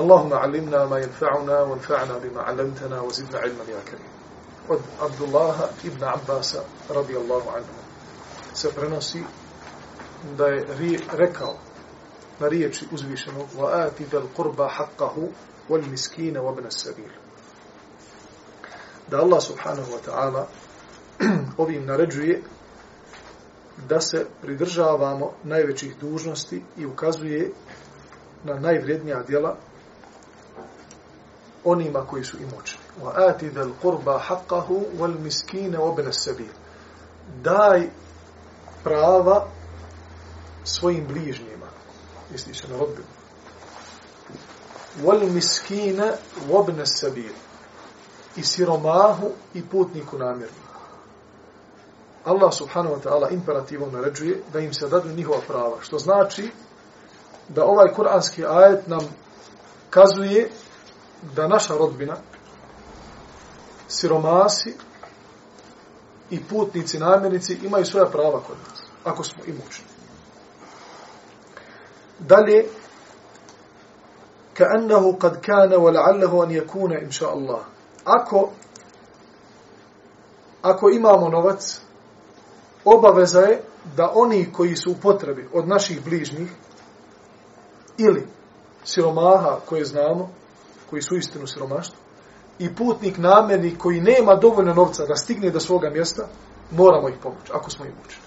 [0.00, 4.12] اللهم علمنا ما ينفعنا وانفعنا بما علمتنا وزدنا علما يا كريم
[4.68, 7.74] od Abdullaha ibn Abbasa radijallahu anhu
[8.54, 9.22] se prenosi
[10.38, 11.54] da je ri, rekao
[12.40, 15.28] na riječi uzvišenog wa ati del kurba haqqahu
[15.68, 17.10] wal miskine wa ibn sabil
[19.10, 20.46] da Allah subhanahu wa ta'ala
[21.62, 22.42] ovim naređuje
[23.88, 27.52] da se pridržavamo najvećih dužnosti i ukazuje
[28.44, 29.56] na najvrednija djela
[31.67, 32.79] onima koji su imućni.
[33.03, 36.49] Wa ati dal qurba haqqahu wal miskine obne sebi.
[37.43, 37.89] Daj
[38.83, 39.47] prava
[40.63, 41.67] svojim bližnjima.
[42.31, 43.07] Misli se na rodbinu.
[45.03, 46.11] Wal miskine
[46.51, 47.31] obne sebi.
[48.35, 50.67] I siromahu i putniku namjerniku.
[52.25, 55.77] Allah subhanahu wa ta'ala imperativom naređuje da im se dadu njihova prava.
[55.81, 56.51] Što znači
[57.49, 58.99] da ovaj kuranski ajet nam
[59.89, 60.49] kazuje
[61.36, 62.16] da naša rodbina,
[63.88, 64.74] siromasi
[66.30, 69.84] i putnici, namjernici imaju svoja prava kod nas, ako smo imućni.
[72.18, 72.66] Dalje,
[74.54, 77.62] كأنه قد كان ولعله أن يكون إن شاء الله
[78.04, 78.50] ako
[80.62, 81.80] ako imamo novac
[82.84, 83.62] obaveza je
[83.96, 86.50] da oni koji su u potrebi od naših bližnjih
[87.98, 88.26] ili
[88.84, 90.30] siromaha koje znamo
[90.90, 91.96] koji su istinu siromaštvo,
[92.58, 96.28] i putnik namjernik koji nema dovoljno novca da stigne do svoga mjesta,
[96.70, 98.22] moramo ih pomoći, ako smo im učeni.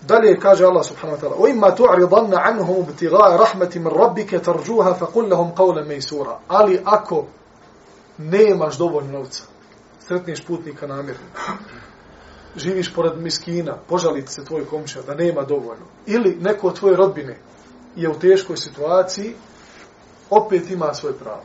[0.00, 5.28] Dalje kaže Allah subhanahu wa ta'ala, وَإِمَّا تُعْرِضَنَّ عَنْهُمُ بْتِغَاءَ رَحْمَةِ مِنْ رَبِّكَ تَرْجُوهَا فَقُلْ
[5.28, 7.26] لَهُمْ قَوْلًا مَيْسُورًا Ali ako
[8.18, 9.42] nemaš dovoljno novca,
[10.08, 11.40] sretniš putnika namjernika,
[12.56, 17.38] živiš pored miskina, požaliti se tvoj komšija da nema dovoljno, ili neko od tvoje rodbine
[17.96, 19.34] je u teškoj situaciji,
[20.31, 21.43] opet ima svoje pravo.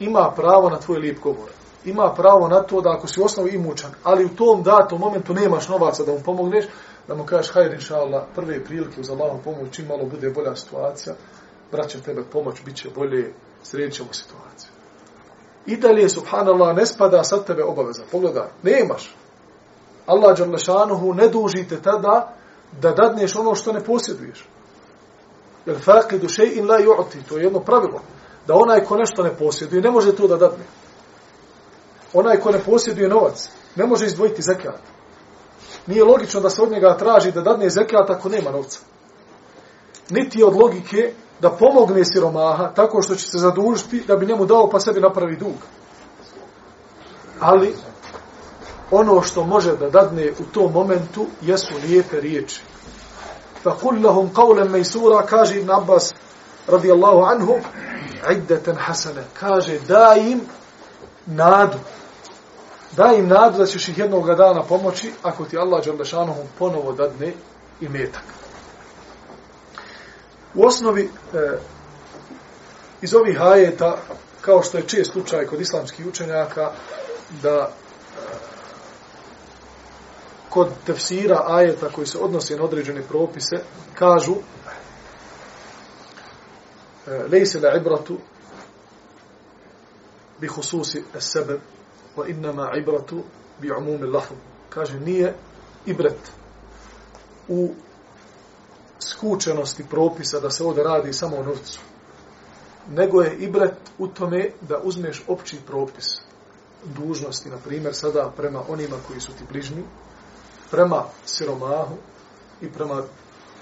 [0.00, 1.48] Ima pravo na tvoj lijep govor.
[1.84, 5.68] Ima pravo na to da ako si osnovi imućan, ali u tom datom momentu nemaš
[5.68, 6.64] novaca da mu pomogneš,
[7.08, 10.56] da mu kažeš, hajde, inša Allah, prve prilike uz Allahom pomoć, čim malo bude bolja
[10.56, 11.14] situacija,
[11.72, 13.32] braćem tebe pomoć, bit će bolje,
[13.62, 14.70] sredit ćemo situaciju.
[15.66, 18.02] I dalje, subhanallah, ne spada sad tebe obaveza.
[18.12, 19.14] Pogledaj, nemaš.
[20.06, 22.34] Allah Đalešanuhu ne dužite tada
[22.80, 24.48] da dadneš ono što ne posjeduješ.
[25.66, 28.00] Jer faqidu shay'in la yu'ti, to je jedno pravilo.
[28.46, 30.64] Da onaj ko nešto ne posjeduje, ne može to da dadne.
[32.12, 34.80] Onaj ko ne posjeduje novac, ne može izdvojiti zekat.
[35.86, 38.78] Nije logično da se od njega traži da dadne zekat ako nema novca.
[40.10, 44.46] Niti je od logike da pomogne siromaha tako što će se zadužiti da bi njemu
[44.46, 45.54] dao pa sebi napravi dug.
[47.40, 47.74] Ali
[48.90, 52.60] ono što može da dadne u tom momentu jesu lijepe riječi
[53.63, 56.13] فقل لهم قولا ميسورا كاجي ابن عباس
[56.69, 57.61] رضي الله عنه
[58.23, 60.47] عدة حسنة كاجي دايم
[61.27, 61.77] نادو
[62.97, 67.33] دايم نادو da ćeš ih jednog dana pomoći ako ti Allah Đalešanohu ponovo dadne
[67.81, 68.23] i metak.
[70.53, 71.57] U osnovi e,
[73.01, 73.97] iz ovih ajeta,
[74.41, 76.71] kao što je čest slučaj kod islamskih učenjaka,
[77.41, 77.71] da
[80.56, 83.56] kod tefsira ajeta koji se odnose na određene propise,
[83.94, 84.34] kažu
[87.06, 88.16] e, lejse la ibratu
[90.40, 91.60] bi hususi es sebe
[92.16, 93.22] wa innama ibratu
[93.60, 94.36] bi umumi lahum.
[94.68, 95.34] Kaže, nije
[95.86, 96.32] ibret
[97.48, 97.74] u
[98.98, 101.80] skučenosti propisa da se ovdje radi samo o novcu.
[102.88, 106.20] Nego je ibret u tome da uzmeš opći propis
[106.84, 109.84] dužnosti, na primjer, sada prema onima koji su ti bližni,
[110.70, 111.96] prema siromahu
[112.60, 113.02] i prema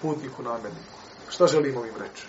[0.02, 0.94] putniku namjerniku.
[1.28, 2.26] Šta želimo im reći?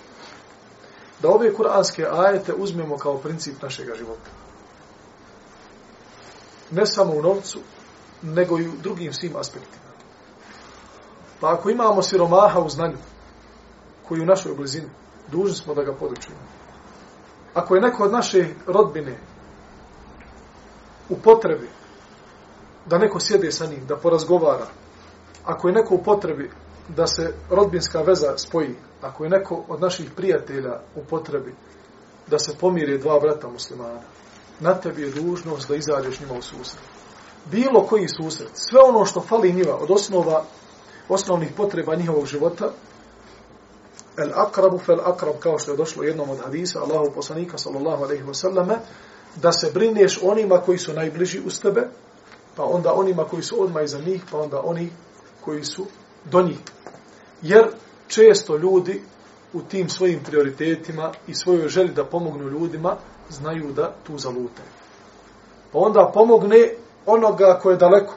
[1.20, 4.30] Da ove kuranske ajete uzmemo kao princip našeg života.
[6.72, 7.60] Ne samo u novcu,
[8.22, 9.86] nego i u drugim svim aspektima.
[11.40, 12.98] Pa ako imamo siromaha u znanju,
[14.08, 14.90] koji u našoj blizini,
[15.32, 16.38] dužni smo da ga podučimo.
[17.54, 19.18] Ako je neko od naše rodbine
[21.10, 21.70] u potrebi
[22.86, 24.68] da neko sjede sa njim, da porazgovara.
[25.46, 26.52] Ako je neko u potrebi
[26.90, 31.54] da se rodbinska veza spoji, ako je neko od naših prijatelja u potrebi
[32.28, 34.00] da se pomire dva brata muslimana,
[34.60, 36.84] na tebi je dužnost da izađeš njima u susret.
[37.52, 40.44] Bilo koji susret, sve ono što fali njima od osnova,
[41.10, 42.72] osnovnih potreba njihovog života,
[44.18, 48.24] el akrabu fel akrab, kao što je došlo jednom od hadisa, Allahu poslanika, sallallahu alaihi
[48.24, 48.78] wasallam,
[49.36, 51.88] da se brineš onima koji su najbliži uz tebe,
[52.56, 54.90] pa onda onima koji su odmah iza njih, pa onda oni
[55.46, 55.86] koji su
[56.32, 56.58] do njih.
[57.42, 57.68] Jer
[58.08, 59.02] često ljudi
[59.54, 62.96] u tim svojim prioritetima i svojoj želi da pomognu ljudima,
[63.30, 64.70] znaju da tu zalutaju.
[65.72, 66.70] Pa onda pomogne
[67.06, 68.14] onoga koji je daleko.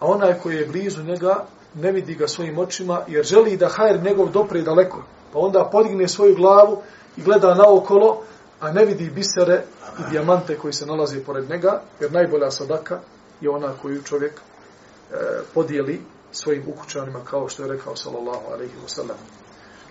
[0.00, 1.44] A onaj koji je blizu njega,
[1.74, 5.02] ne vidi ga svojim očima, jer želi da hajr njegov dopre daleko.
[5.32, 6.82] Pa onda podigne svoju glavu
[7.16, 8.22] i gleda naokolo,
[8.60, 9.64] a ne vidi bisere
[9.98, 13.00] i dijamante koji se nalaze pored njega, jer najbolja sadaka
[13.40, 15.14] je ona koju čovjek e,
[15.54, 16.00] podijeli
[16.32, 19.16] svojim ukućanima, kao što je rekao sallallahu alaihi wa sallam.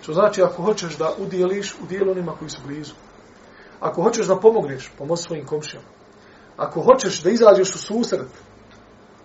[0.02, 2.94] Što znači, ako hoćeš da udijeliš, udjeli onima koji su blizu.
[3.80, 5.88] Ako hoćeš da pomogneš, pomozi svojim komšijama.
[6.56, 8.28] Ako hoćeš da izađeš u susret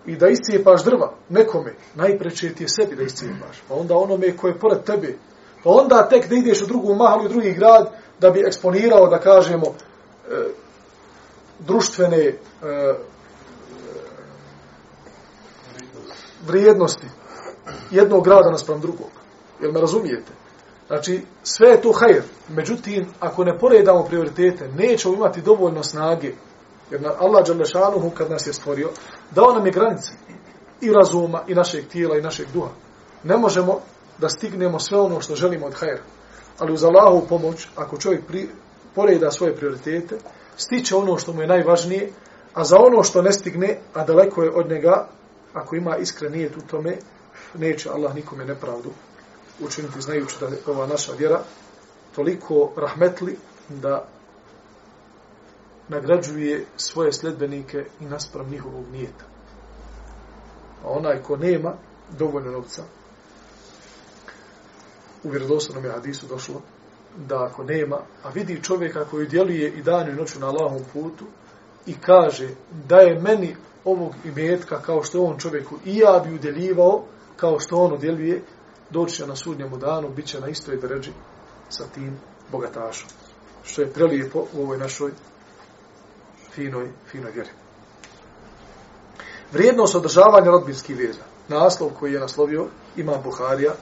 [0.06, 3.62] i da iscijepaš drva nekome, najpreće ti je sebi da iscijepaš.
[3.68, 5.16] Pa onda onome koje je pored tebe,
[5.64, 7.90] pa onda tek da ideš u drugu mahalu i drugi grad,
[8.20, 10.44] da bi eksponirao, da kažemo, e,
[11.58, 12.34] društvene e,
[16.46, 17.06] vrijednosti
[17.90, 19.10] jednog grada naspram drugog.
[19.60, 20.32] Jel me razumijete?
[20.86, 22.22] Znači, sve je to hajr.
[22.48, 26.32] Međutim, ako ne poredamo prioritete, nećemo imati dovoljno snage.
[26.90, 28.90] Jer na Allah Đalešanuhu, kad nas je stvorio,
[29.30, 30.12] dao nam je granice
[30.80, 32.70] i razuma, i našeg tijela, i našeg duha.
[33.24, 33.80] Ne možemo
[34.18, 36.02] da stignemo sve ono što želimo od hajra.
[36.58, 38.48] Ali uz Allahovu pomoć, ako čovjek pri,
[38.94, 40.18] poreda svoje prioritete,
[40.56, 42.12] stiče ono što mu je najvažnije,
[42.54, 45.08] a za ono što ne stigne, a daleko je od njega,
[45.52, 46.96] ako ima iskrenijet u tome,
[47.54, 48.90] neće Allah nikome nepravdu
[49.60, 51.40] učiniti znajući da je ova naša vjera
[52.14, 53.38] toliko rahmetli
[53.68, 54.08] da
[55.88, 59.24] nagrađuje svoje sledbenike i naspram njihovog nijeta.
[60.84, 61.74] A onaj ko nema
[62.18, 62.82] dovoljno novca,
[65.24, 66.62] u vjerodostojnom je hadisu došlo,
[67.16, 71.24] da ako nema, a vidi čovjeka koji djeluje i danju i noću na Allahom putu
[71.86, 72.48] i kaže
[72.88, 77.02] da je meni ovog imetka kao što on čovjeku i ja bi udjeljivao
[77.36, 78.42] kao što on udjeljuje,
[78.90, 81.10] doći na sudnjemu danu, bit će na istoj dređi
[81.68, 82.18] sa tim
[82.52, 83.08] bogatašom.
[83.62, 85.10] Što je prelijepo u ovoj našoj
[86.50, 87.50] finoj, finoj vjeri.
[89.52, 91.22] Vrijednost održavanja rodbinskih veza.
[91.48, 92.66] Naslov koji je naslovio
[92.96, 93.72] ima Buharija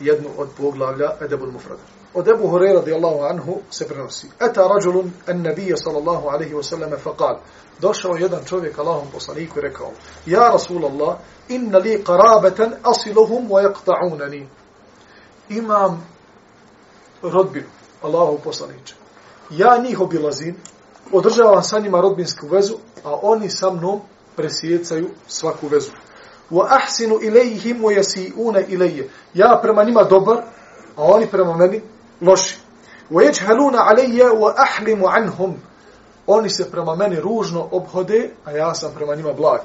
[0.00, 1.95] jednu od poglavlja Edebul Mufrada.
[2.16, 4.26] Od Ebu Hureyra radijallahu anhu se prenosi.
[4.40, 7.36] Eta rađulun en nabija sallallahu alaihi wa sallam faqal.
[7.80, 9.90] Došao jedan čovjek Allahom poslaniku i rekao
[10.26, 11.16] Ja Rasulallah,
[11.48, 14.46] inna li qarabatan asiluhum wa yaqta'unani.
[15.48, 16.06] Imam
[17.22, 17.66] rodbinu,
[18.02, 18.94] Allahov poslaniče.
[19.50, 20.56] Ja njih obilazim,
[21.12, 22.74] održavam sa njima rodbinsku vezu,
[23.04, 24.00] a oni sa mnom
[24.36, 25.90] presjecaju svaku vezu.
[26.50, 29.04] Wa ahsinu ilayhim wa yasi'una ilayya.
[29.34, 30.36] Ja prema njima dobar,
[30.96, 31.82] a oni prema meni
[32.20, 32.58] loši.
[33.10, 35.54] وَيَجْهَلُونَ عَلَيَّ وَأَحْلِمُ عَنْهُمْ.
[36.26, 39.60] Oni se prema meni ružno obhode, a ja sam prema njima blag.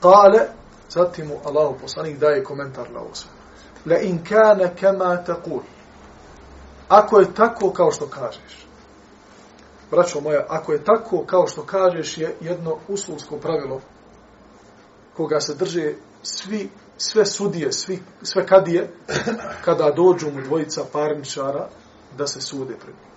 [0.00, 0.48] Kale,
[0.88, 3.10] zatim mu Allahu poslanik daje komentar na ovo
[3.86, 5.60] La in kana kama taqul.
[6.88, 8.66] Ako je tako kao što kažeš.
[9.90, 13.80] Braćo moja, ako je tako kao što kažeš je jedno usulsko pravilo
[15.16, 18.90] koga se drže svi, sve sudije, svi, sve kadije,
[19.64, 21.68] kada dođu mu dvojica parničara
[22.16, 23.08] da se sude pred njim.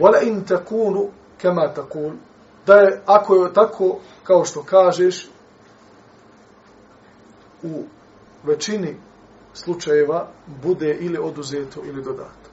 [0.00, 2.18] Wala in takunu kema takun,
[2.66, 5.28] da je, ako je tako kao što kažeš,
[7.62, 7.84] u
[8.42, 8.96] većini
[9.54, 10.28] slučajeva
[10.62, 12.50] bude ili oduzeto ili dodato.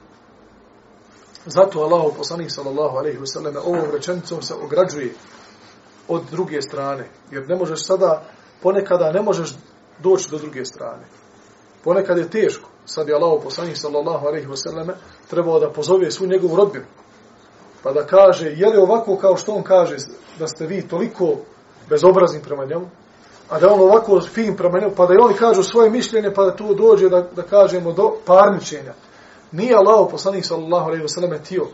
[1.46, 5.14] Zato Allah, poslanih sallallahu alaihi wa sallam, ovom rečenicom se ograđuje
[6.08, 7.10] od druge strane.
[7.30, 8.24] Jer ne možeš sada,
[8.62, 9.54] ponekada ne možeš
[10.02, 11.04] doći do druge strane.
[11.84, 12.68] Ponekad je teško.
[12.84, 14.88] Sad je Allah, poslanih sallallahu alaihi wa sallam,
[15.30, 16.84] trebao da pozove svu njegovu rodbinu
[17.82, 19.96] pa da kaže, je li ovako kao što on kaže,
[20.38, 21.36] da ste vi toliko
[21.88, 22.88] bezobrazni prema njemu,
[23.48, 26.44] a da on ovako fin prema njemu, pa da i oni kažu svoje mišljenje, pa
[26.44, 28.94] da tu dođe, da, da kažemo, do parničenja.
[29.52, 31.66] Nije Allah, poslanih sallallahu alaihi wasallam, tio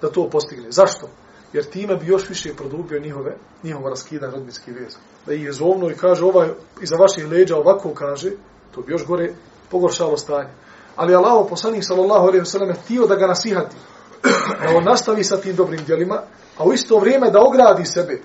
[0.00, 0.70] da to postigne.
[0.70, 1.08] Zašto?
[1.52, 4.98] Jer time bi još više produbio njihove, njihovo raskidanje rodbinskih veza.
[5.26, 6.48] Da ih je zovno i kaže, ovaj
[6.82, 8.30] iza vaših leđa ovako kaže,
[8.74, 9.32] to bi još gore
[9.70, 10.50] pogoršalo stanje.
[10.96, 13.76] Ali Allah, poslanik sallallahu alaihi wasallam, htio da ga nasihati
[14.62, 16.22] da on nastavi sa tim dobrim djelima,
[16.58, 18.20] a u isto vrijeme da ogradi sebe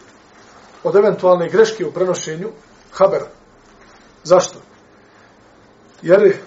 [0.84, 2.50] od eventualne greške u prenošenju
[2.92, 3.28] habera.
[4.24, 4.60] Zašto?
[6.02, 6.38] Jer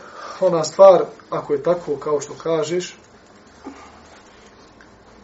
[0.40, 2.98] ona stvar, ako je tako kao što kažeš,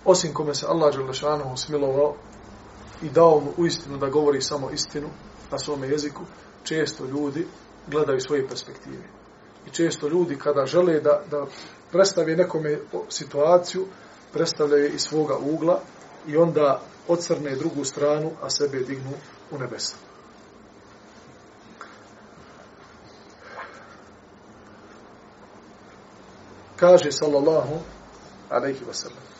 [0.04, 2.14] osim kome se Allah Đelešanohu smilovao
[3.02, 5.08] i dao mu u istinu da govori samo istinu
[5.50, 6.22] na svome jeziku,
[6.64, 7.46] često ljudi
[7.86, 9.02] gledaju svoje perspektive.
[9.66, 11.46] I često ljudi kada žele da, da
[11.90, 12.78] predstave nekome
[13.08, 13.86] situaciju,
[14.32, 15.80] predstavljaju iz svoga ugla
[16.26, 19.12] i onda ocrne drugu stranu, a sebe dignu
[19.50, 19.94] u nebesa.
[26.76, 27.74] Kaže sallallahu
[28.50, 29.39] alaihi wasallam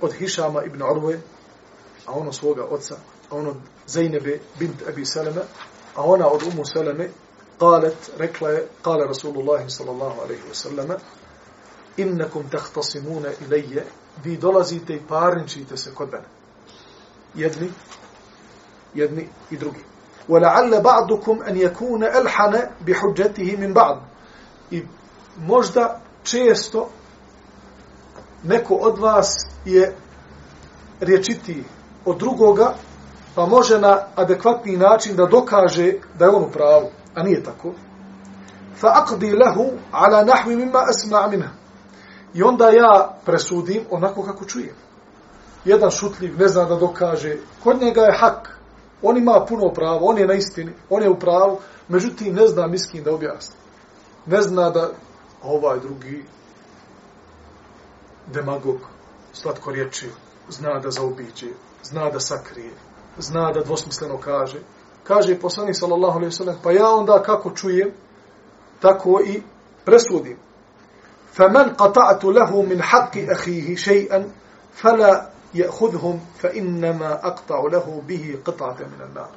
[0.00, 1.20] Od Hišama ibn Urve,
[2.06, 2.96] a ono svoga oca,
[3.30, 3.54] a ono
[3.86, 5.42] Zainebe bint Abi Salama,
[5.94, 7.08] a ona od Umu Salame,
[7.60, 10.98] قالت rekla je, قال رسول الله صلى الله عليه وسلم
[11.96, 13.82] innakum tahtasimuna ilayya
[14.24, 16.24] vi dolazite i parničite se kod mene
[17.34, 17.70] jedni
[18.94, 19.84] jedni i drugi
[20.28, 24.02] ولعل بعضكم ان يكون الحن بحجته من بعض
[24.70, 24.82] i
[25.36, 26.88] možda često
[28.43, 29.33] neko od vas
[29.65, 29.95] je
[30.99, 31.63] riječiti
[32.05, 32.73] od drugoga
[33.35, 37.73] pa može na adekvatni način da dokaže da je on u pravu a nije tako
[38.79, 41.49] fa aqdi lahu ala nahwi mimma asma' minha
[42.33, 44.75] I onda ja presudim onako kako čujem.
[45.65, 47.37] Jedan šutljiv ne zna da dokaže.
[47.63, 48.59] Kod njega je hak.
[49.01, 49.99] On ima puno pravo.
[50.01, 50.73] On je na istini.
[50.89, 51.57] On je u pravu.
[51.87, 53.55] Međutim, ne zna miskin da objasni.
[54.25, 54.89] Ne zna da
[55.43, 56.25] ovaj drugi
[58.26, 58.78] demagog,
[59.32, 60.10] slatko riječi,
[60.48, 61.48] zna da zaobiđe,
[61.82, 62.72] zna da sakrije,
[63.18, 64.58] zna da dvosmisleno kaže.
[65.04, 67.90] Kaže poslanik sallallahu alejhi ve sellem, pa ja onda kako čujem,
[68.80, 69.42] tako i
[69.84, 70.38] presudim.
[71.32, 74.28] فمن قطعت له من حق أخيه شيئا
[74.72, 79.30] فلا يأخذهم فإنما أقطع له به قطعة من النار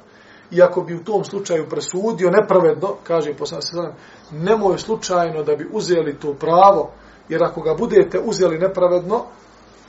[0.50, 3.96] Iako bi u tom slučaju presudio nepravedno, kaže poslanik sallallahu
[4.32, 6.90] nemoj slučajno da bi uzeli to pravo,
[7.31, 9.25] jer ako ga budete uzeli nepravedno,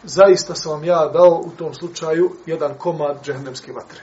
[0.04, 4.00] zaista sam vam ja dao u tom slučaju jedan komad džehennemske vatre.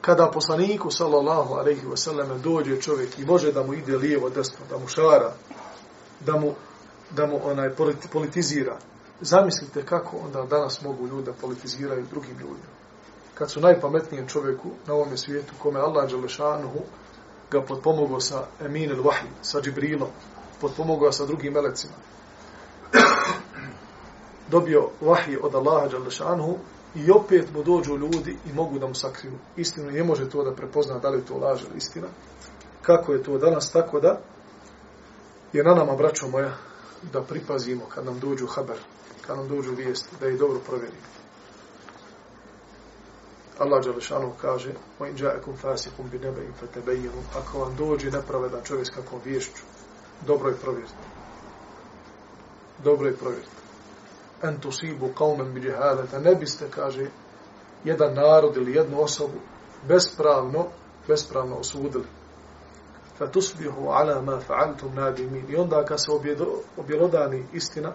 [0.00, 4.58] Kada poslaniku sallallahu alejhi ve sellem dođe čovjek i može da mu ide lijevo desno,
[4.70, 5.32] da mu šara,
[6.20, 6.52] da mu,
[7.10, 7.70] da mu onaj
[8.12, 8.78] politizira.
[9.20, 12.74] Zamislite kako onda danas mogu ljudi da politiziraju drugim ljudima.
[13.34, 16.80] Kad su najpametnijem čovjeku na ovom svijetu, kome Allah Đalešanuhu
[17.50, 20.08] ga potpomogao sa Emin el Wahi, sa Džibrilom,
[20.64, 21.92] potpomogao sa drugim melecima.
[24.54, 26.58] Dobio vahij od Allaha Đalešanhu
[26.94, 29.90] i opet mu dođu ljudi i mogu da mu sakriju istinu.
[29.90, 32.06] Ne može to da prepozna da li to laž ili istina.
[32.82, 34.20] Kako je to danas tako da
[35.52, 36.56] je na nama, braćo moja,
[37.12, 38.78] da pripazimo kad nam dođu haber,
[39.26, 41.02] kad nam dođu vijesti, da je dobro provjerimo.
[43.58, 46.52] Allah Đalešanu kaže وَإِنْ جَاءَكُمْ فَاسِكُمْ بِنَبَئِمْ
[46.86, 49.62] bi ako vam dođe nepravedan čovjek s kakvom vješću
[50.26, 50.94] dobro je provjeriti
[52.84, 53.50] dobro je provjeriti
[54.42, 57.06] en tusibu qauman bi džihadeta, ne biste kaže
[57.84, 59.38] jedan narod ili jednu osobu
[59.88, 60.66] bespravno
[61.08, 62.04] bespravno osudili
[63.18, 65.44] fa tusbihu ala ma fa'altum nadimin.
[65.48, 66.10] I onda kad se
[66.76, 67.92] objelodani istina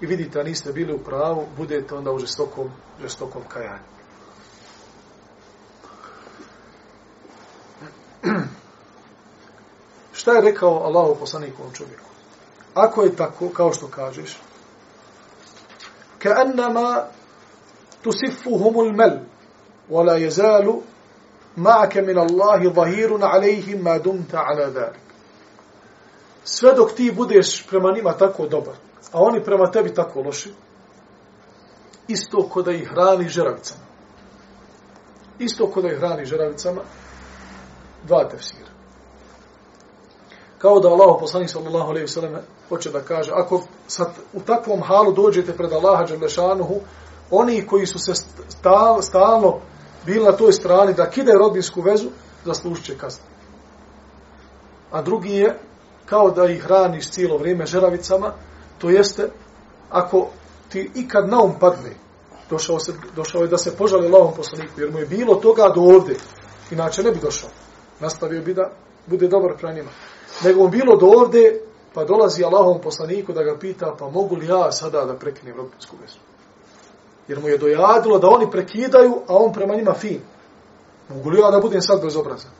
[0.00, 2.70] i vidite da niste bili u pravu, budete onda u žestokom,
[3.02, 3.99] žestokom kajanju.
[10.19, 12.09] Šta je rekao Allah poslanikom čovjeku?
[12.73, 14.39] Ako je tako, kao što kažeš,
[16.19, 17.05] ka annama
[18.01, 19.19] tusifuhumul mel,
[19.89, 20.81] wala jezalu
[21.57, 24.99] معك من الله ظهير عليهم ما دمت على ذلك
[26.45, 28.75] sve dok ti budeš prema njima tako dobar
[29.11, 30.53] a oni prema tebi tako loši
[32.07, 33.81] isto kod da ih hrani žeravicama
[35.39, 36.81] isto kod da ih hrani žeravicama
[38.03, 38.58] dva tefsira
[40.60, 44.82] kao da Allah poslanik sallallahu alejhi ve selleme hoće da kaže ako sad u takvom
[44.82, 46.80] halu dođete pred Allaha dželešanuhu
[47.30, 48.12] oni koji su se
[49.02, 49.60] stalno
[50.06, 52.08] bili na toj strani da kide rodbinsku vezu,
[52.44, 53.24] zaslužiće kaznu.
[54.90, 55.58] A drugi je,
[56.06, 58.32] kao da ih hraniš cijelo vrijeme žeravicama,
[58.78, 59.30] to jeste,
[59.90, 60.28] ako
[60.68, 61.94] ti ikad na um padne,
[62.50, 65.80] došao, se, došao je da se požali Allahom poslaniku, jer mu je bilo toga do
[65.80, 66.16] ovde,
[66.70, 67.50] inače ne bi došao.
[68.00, 68.70] Nastavio bi da
[69.06, 69.90] bude dobar prema njima.
[70.44, 71.60] Nego mu bilo do ovde,
[71.94, 75.96] pa dolazi Allahom poslaniku da ga pita, pa mogu li ja sada da prekinem rodbinsku
[76.00, 76.18] vezu?
[77.30, 80.20] jer mu je dojadilo da oni prekidaju, a on prema njima fin.
[81.08, 82.50] Mogu li ja da budem sad bezobrazan?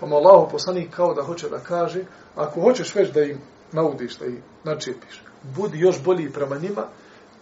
[0.00, 2.04] Pa mu Allahom poslanik kao da hoće da kaže,
[2.36, 3.38] ako hoćeš već da im
[3.72, 6.86] naudiš, da im načepiš, budi još bolji prema njima,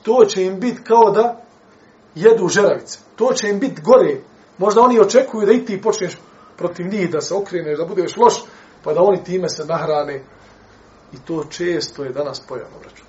[0.02, 1.40] to će im biti kao da
[2.14, 2.98] jedu žeravice.
[3.16, 4.20] To će im biti gore.
[4.58, 6.18] Možda oni očekuju da i ti počneš
[6.56, 8.34] protiv njih, da se okreneš, da budeš loš,
[8.84, 10.24] pa da oni time se nahrane.
[11.12, 13.02] I to često je danas pojavno, braću.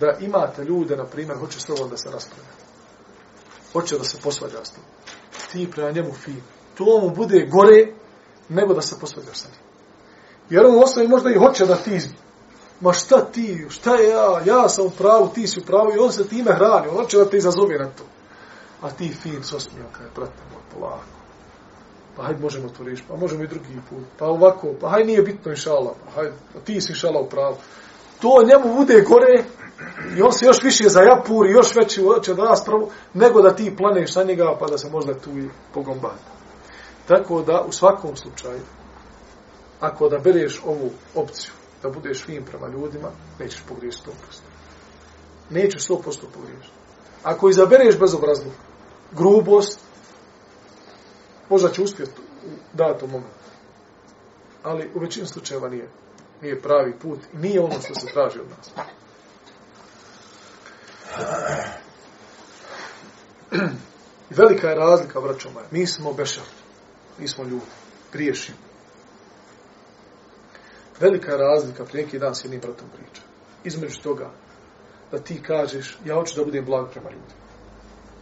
[0.00, 2.50] Da imate ljude, na primjer, hoće s tobom da se raspravlja.
[3.72, 4.90] Hoće da se posvađa s tobom.
[5.52, 6.40] Ti prema njemu fin.
[6.74, 7.94] To mu bude gore
[8.48, 9.60] nego da se posvađaš sa njim.
[10.50, 12.00] Jer on osnovi možda i hoće da ti
[12.80, 15.98] ma šta ti, šta je ja, ja sam u pravu, ti si u pravu i
[15.98, 18.04] on se time hrani, on hoće da te izazove na to.
[18.82, 21.19] A ti fin s osmijom, kada je pratimo, polako.
[22.20, 25.22] Pa hajde možemo to riješiti, pa možemo i drugi put, pa ovako, pa hajde nije
[25.22, 27.56] bitno inšala, pa hajde, pa ti si inšala u pravu.
[28.20, 29.44] To njemu bude gore
[30.16, 34.14] i on se još više zajapuri, još veći će da raspravu, nego da ti planeš
[34.14, 36.24] na njega, pa da se možda tu i pogombati.
[37.08, 38.60] Tako da, u svakom slučaju,
[39.80, 43.08] ako da bereš ovu opciju, da budeš fin prema ljudima,
[43.38, 44.12] nećeš pogriješiti 100%.
[45.50, 46.02] Nećeš 100%
[46.34, 46.76] pogriješiti.
[47.22, 48.54] Ako izabereš bezobrazluk,
[49.12, 49.89] grubost,
[51.50, 53.50] možda će uspjeti u datom momentu.
[54.62, 55.88] Ali u većini slučajeva nije.
[56.42, 58.70] Nije pravi put i nije ono što se traži od nas.
[64.30, 65.66] I velika je razlika, braćo moja.
[65.70, 66.44] Mi smo bešar.
[67.18, 67.66] Mi smo ljudi.
[68.12, 68.70] Griješimo
[71.00, 73.22] velika razlika prije neki dan s jednim bratom priča.
[73.64, 74.30] Između toga
[75.12, 77.40] da ti kažeš ja hoću da budem blag prema ljudima.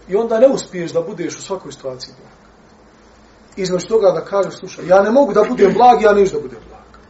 [0.08, 2.37] I onda ne uspiješ da budeš u svakoj situaciji blag.
[3.58, 6.60] Između toga da kažeš slušaj, ja ne mogu da budem blag, ja neću da budem
[6.68, 7.00] blag.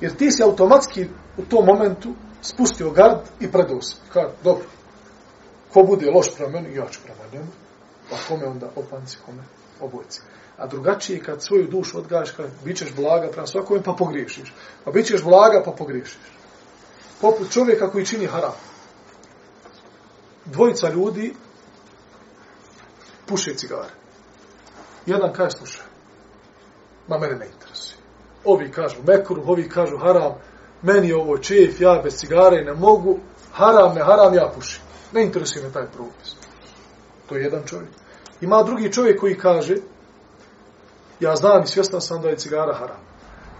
[0.00, 3.96] Jer ti si automatski u tom momentu spustio gard i predao se.
[4.12, 4.64] Kaže, dobro,
[5.72, 7.50] ko bude loš prema meni, ja ću prema njemu.
[8.10, 9.42] Pa kome onda opanci, kome
[9.80, 10.20] obojci.
[10.56, 14.54] A drugačije kad svoju dušu odgaš, kad bit ćeš blaga prema svakome, pa pogriješiš.
[14.84, 16.18] Pa bit ćeš blaga, pa pogriješiš.
[17.20, 18.52] Poput čovjeka koji čini haram.
[20.44, 21.34] Dvojica ljudi
[23.26, 24.01] puše cigare.
[25.06, 25.86] Jedan kaže, slušaj,
[27.08, 27.98] ma mene ne interesuje.
[28.44, 30.32] Ovi kažu mekruh, ovi kažu haram,
[30.82, 33.18] meni je ovo čef, ja bez cigare ne mogu,
[33.52, 34.82] haram, ne haram, ja pušim.
[35.12, 36.36] Ne interesuje me taj propis.
[37.28, 37.90] To je jedan čovjek.
[38.40, 39.76] Ima drugi čovjek koji kaže,
[41.20, 43.00] ja znam i svjestan sam da je cigara haram.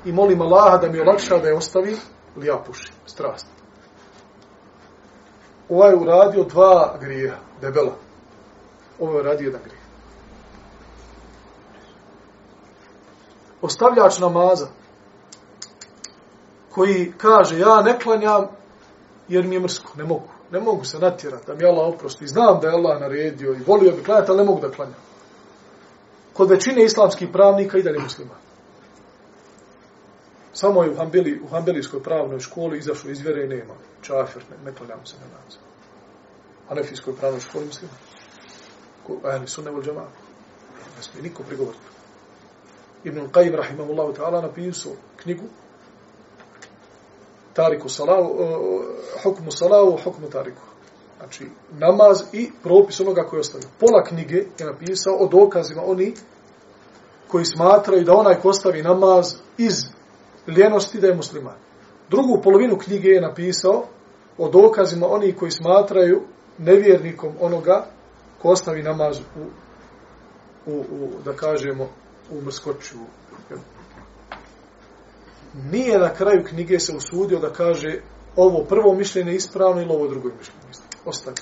[0.04, 1.96] I molim Allaha da mi olakša da je ostavim,
[2.36, 3.46] ili ja pušim, strast.
[5.68, 7.94] Ovaj je uradio dva grija, debela.
[8.98, 9.82] Ovo je uradio jedan grije.
[13.62, 14.66] Ostavljač namaza,
[16.70, 18.48] koji kaže, ja ne klanjam
[19.28, 20.28] jer mi je mrsko, ne mogu.
[20.50, 22.26] Ne mogu se natjerati da mi Allah oprosti.
[22.26, 25.12] Znam da je Allah naredio i volio bi klanjati, ali ne mogu da klanjam
[26.32, 28.34] kod većine islamskih pravnika i dalje muslima.
[30.52, 33.74] Samo je u, Hambeli, u Hambelijskoj pravnoj školi izašao iz vjere i nema.
[34.02, 35.58] Čafir, ne, ne klanjamo se na nas.
[36.68, 37.92] A pravnoj školi muslima.
[39.24, 40.04] A ni sunne vol džama.
[40.96, 41.84] Ne smije niko prigovoriti.
[43.04, 45.44] Ibn Qajim, rahimahullahu ta'ala, napisao knjigu
[47.54, 48.82] Tariku salavu, uh,
[49.22, 50.62] hukmu salavu, hukmu tariku
[51.18, 51.46] znači
[51.78, 53.68] namaz i propis onoga koji ostavio.
[53.80, 56.14] Pola knjige je napisao o dokazima oni
[57.28, 59.74] koji smatraju da onaj ko ostavi namaz iz
[60.56, 61.54] ljenosti da je musliman.
[62.10, 63.84] Drugu polovinu knjige je napisao
[64.38, 66.22] o dokazima oni koji smatraju
[66.58, 67.86] nevjernikom onoga
[68.42, 69.40] ko ostavi namaz u,
[70.70, 71.88] u, u da kažemo,
[72.32, 72.98] u mrskoću.
[75.70, 78.00] Nije na kraju knjige se usudio da kaže
[78.36, 81.36] ovo prvo mišljenje ispravno ili ovo drugo mišljenje ispravno ostavi.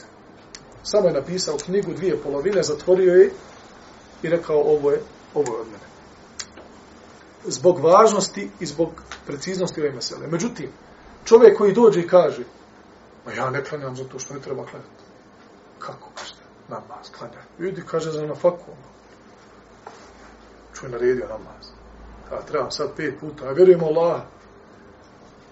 [0.82, 3.30] Samo je napisao knjigu dvije polovine, zatvorio je
[4.22, 5.00] i rekao ovo je,
[5.34, 5.90] ovo je od mene.
[7.44, 8.88] Zbog važnosti i zbog
[9.26, 10.26] preciznosti ove mesele.
[10.26, 10.70] Međutim,
[11.24, 12.44] čovjek koji dođe i kaže,
[13.26, 15.04] ma ja ne klanjam zato što ne treba klanjati.
[15.78, 16.40] Kako kažete?
[16.68, 17.42] Namaz, klanjaj.
[17.58, 18.34] Vidi, kaže za na
[20.80, 20.86] faku.
[20.86, 21.66] je naredio namaz.
[22.32, 23.44] Ja trebam sad pet puta.
[23.44, 24.20] Ja vjerujem Allah,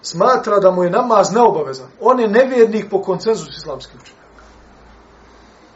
[0.01, 1.87] smatra da mu je namaz neobavezan.
[1.99, 4.43] On je nevjernik po koncenzusu islamskih učenjaka.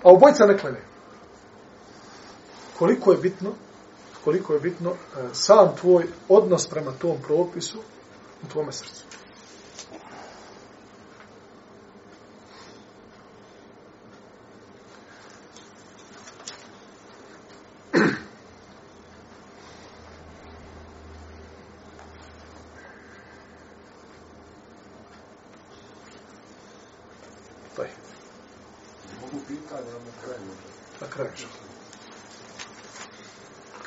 [0.04, 0.82] A obojca ne klene.
[2.80, 3.50] Koliko je bitno,
[4.24, 4.96] koliko je bitno e,
[5.34, 7.78] sam tvoj odnos prema tom propisu
[8.44, 9.04] u tvome srcu.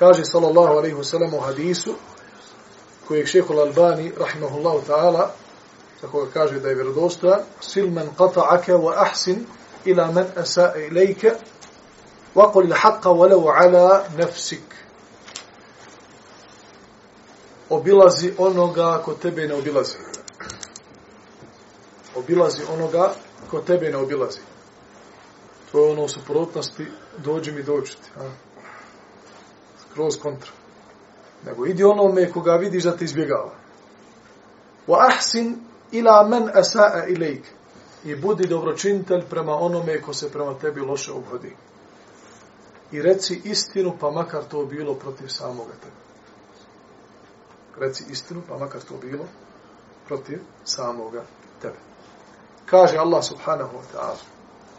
[0.06, 1.94] Kaže sallallahu alaihi wasallam u hadisu
[3.08, 5.30] kojeg šeho Al-Albani rahimahullahu ta'ala
[6.00, 9.46] tako ga kaže da je vjerodostojan silman qata'aka wa ahsin
[9.84, 11.34] ila man asa'a ilajka
[12.34, 14.74] wa qul il haqqa walau ala nafsik.
[17.70, 19.98] Obilazi onoga ko tebe ne obilazi.
[22.16, 23.14] Obilazi onoga
[23.50, 24.40] ko tebe ne obilazi.
[25.72, 26.86] To je ono u suprotnosti
[27.18, 28.45] dođi mi dođiti a?
[29.96, 30.52] Kroz kontra
[31.46, 33.54] nego idi onome koga vidiš da te izbjegava
[34.86, 35.56] wa ahsin
[35.92, 37.56] ila man asa'a ilayk
[38.06, 41.56] i budi dobročinitelj prema onome ko se prema tebi loše obhodi.
[42.92, 45.96] I reci istinu, pa makar to bilo protiv samoga tebe.
[47.80, 49.24] Reci istinu, pa makar to bilo
[50.06, 51.24] protiv samoga
[51.62, 51.78] tebe.
[52.66, 54.18] Kaže Allah subhanahu wa ta'ala,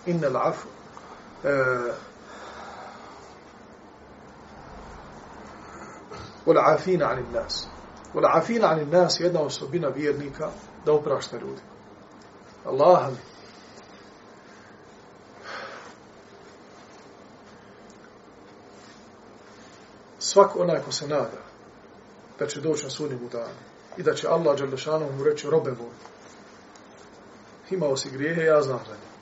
[0.06, 0.68] inna afu.
[1.44, 1.94] e, eh,
[6.47, 7.69] والعافين عن الناس
[8.15, 10.51] والعافين عن الناس jedna osobina vjernika
[10.85, 11.61] da oprašta ljudi.
[12.67, 13.09] Allah
[20.19, 21.43] svak onaj ko se nada
[22.39, 23.55] da će doći na sudnjem danu
[23.97, 26.13] i da će Allah Đalešanu mu reći robe moj
[27.73, 29.13] imao si grijehe, ja znam za nje.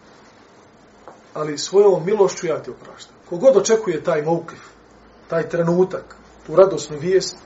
[1.34, 3.16] Ali svojom milošću ja ti opraštam.
[3.28, 4.58] Kogod očekuje taj moukif,
[5.28, 7.37] taj trenutak, tu radosnu vijest,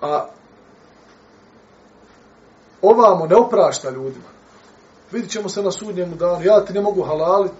[0.00, 0.28] a
[2.82, 4.30] ovamo ne oprašta ljudima.
[5.12, 7.54] Vidit ćemo se na sudnjemu danu, ja ti ne mogu halaliti.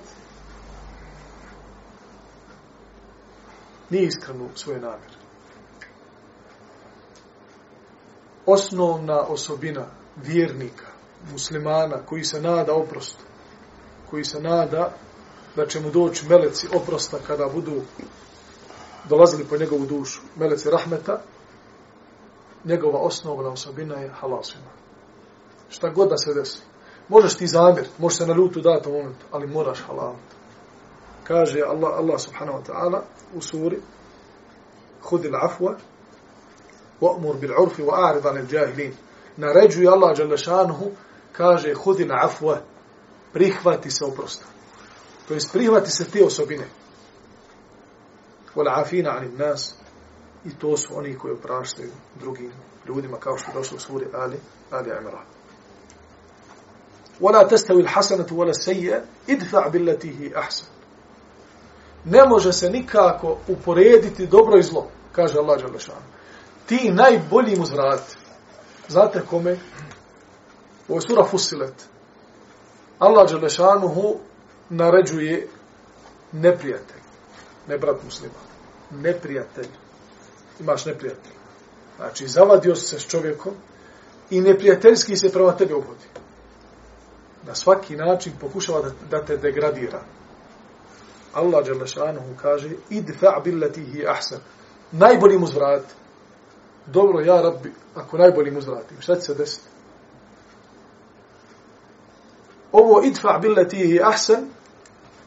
[3.90, 5.14] Nije iskreno svoje namjere.
[8.46, 10.86] Osnovna osobina vjernika,
[11.32, 13.24] muslimana, koji se nada oprostu,
[14.10, 14.92] koji se nada
[15.56, 17.82] da će mu doći meleci oprosta kada budu
[19.10, 21.20] dolazili po njegovu dušu, meleci rahmeta,
[22.64, 24.70] njegova osnovna osobina je halasina.
[25.68, 26.62] Šta god da se desi.
[27.08, 30.14] Možeš ti zamjer, možeš se na ljutu dati u momentu, ali moraš halal.
[31.24, 33.00] Kaže Allah, Allah subhanahu wa ta'ala
[33.34, 33.80] u suri
[35.02, 35.76] Hudi l'afwa
[37.00, 38.92] wa'mur bil urfi wa a'rid anil jahilin.
[39.36, 40.90] Naređuje Allah Đalešanuhu,
[41.32, 42.56] kaže Hudi l'afwa
[43.32, 44.44] prihvati se oprosta.
[45.28, 46.64] To jest prihvati se te osobine.
[48.55, 49.75] Wal afina anil nas
[50.45, 52.51] i to su oni koji opraštaju drugim
[52.87, 54.37] ljudima kao što je došlo u suri Ali,
[54.71, 55.25] Ali Imran.
[57.21, 60.65] ولا تستوي الحسنة ولا السيئة ادفع بالتي هي أحسن
[62.05, 66.05] ne može se nikako uporediti dobro i zlo, kaže Allah Đalešanu.
[66.65, 68.17] Ti najbolji mu zvrati.
[68.87, 69.57] Znate kome?
[70.89, 71.73] Ovo je sura Fusilet.
[72.99, 74.15] Allah Đalešanuhu
[74.69, 75.47] naređuje
[76.31, 76.98] neprijatelj.
[77.70, 78.46] Ne brat musliman,
[78.90, 79.68] Neprijatelj.
[80.60, 81.32] Imaš neprijatelj.
[81.96, 83.52] Znači, zavadio se s čovjekom
[84.30, 86.06] i neprijateljski se prema tebe uvodi.
[87.46, 90.02] na svaki način pokušava da, da te degradira.
[91.34, 94.38] Allah Đelešanuhu kaže idfa' billati hi ahsan.
[94.92, 95.82] Najbolji mu zvrat.
[96.86, 99.68] Dobro, ja rabbi, ako najbolji mu zvratim, šta će se desiti?
[102.72, 104.46] Ovo idfa' billati hi ahsan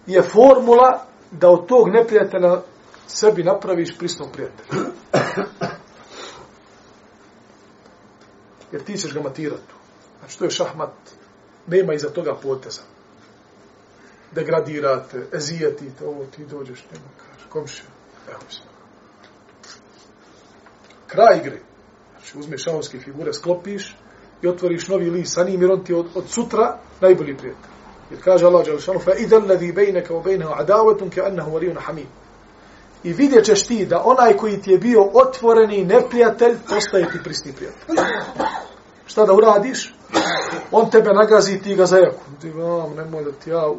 [0.07, 1.05] je formula
[1.39, 2.61] da od tog neprijatelja
[3.07, 4.91] sebi napraviš prisnog prijatelja.
[8.71, 9.73] Jer ti ćeš ga matirati.
[10.19, 10.91] Znači, to je šahmat
[11.67, 12.81] nema iza toga poteza.
[14.31, 17.87] Degradirate, ezijetite, ovo ti dođeš, nema kaže, komšija,
[18.31, 18.65] evo smo.
[21.07, 21.59] Kraj igre.
[22.11, 23.95] Znači, uzmeš šahovske figure, sklopiš
[24.41, 27.73] i otvoriš novi list sa njim, jer on ti od, od sutra najbolji prijatelj.
[28.13, 32.07] Jer kaže Allah Đelešanu, fa idan ladhi bejneka u bejnehu adavetum ke annahu valijun hamid.
[33.03, 37.53] I vidjet ćeš ti da onaj koji ti je bio otvoreni neprijatelj, postaje ti prisni
[37.53, 37.95] prijatelj.
[39.05, 39.95] Šta da uradiš?
[40.71, 42.23] On tebe nagazi i ti ga zajaku.
[42.41, 43.73] Ti vam, nemoj da ti ja...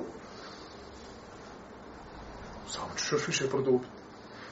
[2.68, 3.90] Samo ćeš još više produbiti.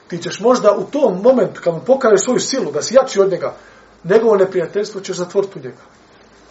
[0.07, 3.31] Ti ćeš možda u tom momentu, kad mu pokažeš svoju silu, da si jači od
[3.31, 3.55] njega,
[4.03, 5.83] njegovo neprijateljstvo ćeš zatvoriti u njega.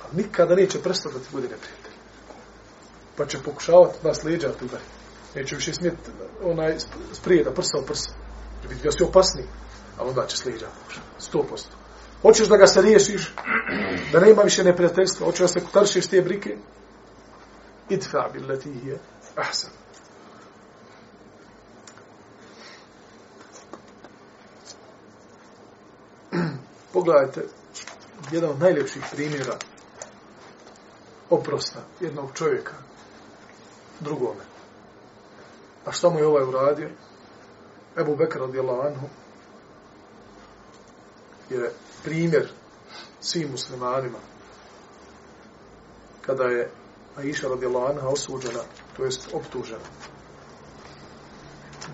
[0.05, 1.92] A nikada neće prestati da ti bude neprijatelj.
[3.17, 4.79] Pa će pokušavati nas leđa tu da
[5.35, 6.11] neće više smjeti
[6.45, 6.77] onaj
[7.13, 8.11] sprijeda, prsa u prsa.
[8.63, 9.47] Jer vidi ga si opasniji,
[9.99, 11.07] ali onda će slijeđa pokušati.
[11.19, 11.77] Sto posto.
[12.23, 13.35] Hoćeš da ga se riješiš,
[14.13, 16.57] da nema više neprijateljstva, hoćeš da se kutaršiš te brike,
[17.89, 18.99] idfa billati je
[19.37, 19.71] ahsan.
[26.93, 27.43] Pogledajte,
[28.33, 29.57] jedan od najljepših primjera
[31.31, 32.73] oprosta jednog čovjeka
[34.03, 34.45] drugome.
[35.87, 36.89] A što mu je ovaj uradio?
[37.97, 39.07] Ebu Bekr radijallahu anhu
[41.51, 41.73] je
[42.05, 42.49] primjer
[43.21, 44.19] svim muslimanima
[46.21, 46.71] kada je
[47.17, 48.61] Aisha radijallahu anha osuđena,
[48.97, 49.85] to jest optužena,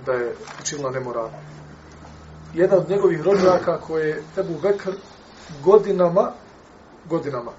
[0.07, 1.31] da je učinila nemoral.
[2.55, 4.93] Jedan od njegovih rođaka koje je Ebu Bekr
[5.65, 6.33] godinama,
[7.05, 7.51] godinama,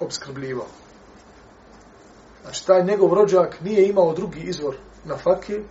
[0.00, 0.85] obskrbljivao.
[2.46, 5.62] Znači, taj njegov rođak nije imao drugi izvor na fakir,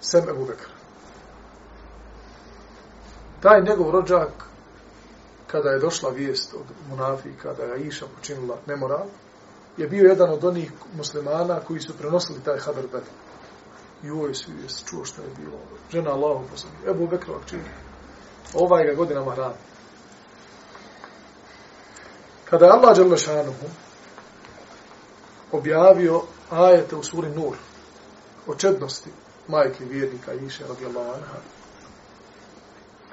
[0.00, 0.70] sem Ebu Bekr.
[3.40, 4.30] Taj njegov rođak,
[5.46, 9.06] kada je došla vijest od Munafika da je Iša počinila nemoral,
[9.76, 13.14] je bio jedan od onih muslimana koji su prenosili taj haber bedel.
[14.02, 15.58] I uvoj svi je čuo što je bilo.
[15.90, 16.74] Žena Allahom poslani.
[16.86, 17.62] Ebu Bekrovak čini.
[18.54, 19.58] Ovaj ga godinama radi.
[22.44, 23.66] Kada je Allah Đalešanuhu
[25.51, 27.57] objavio ajete u suri Nur
[28.47, 29.09] o čednosti
[29.47, 31.37] majke vjernika Iše radijallahu anha,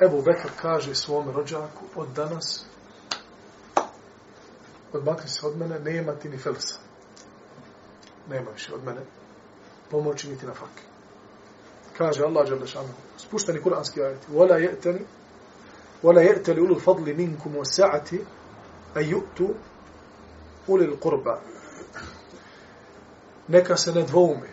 [0.04, 2.64] Ebu Bekr kaže svome rođaku od danas
[4.92, 6.78] odmakni se od mene, nema ti ni felsa.
[8.30, 9.00] Nema više od mene
[9.90, 10.84] pomoći niti na fakir.
[11.98, 14.98] Kaže Allah Đalešanu, spušteni kuranski ajeti, وَلَا يَأْتَنِ
[16.02, 18.08] وَلَا يَأْتَلِ أُلُوا الْفَضْلِ مِنْكُمْ وَسَعَتِ
[18.96, 19.40] أَيُؤْتُ
[20.68, 21.26] أُلِي الْقُرْبَ
[23.47, 24.49] Neka se ne dvoume,